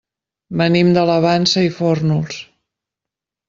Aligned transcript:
Venim 0.61 0.89
de 0.95 1.03
la 1.11 1.19
Vansa 1.27 1.67
i 1.67 1.71
Fórnols. 1.77 2.43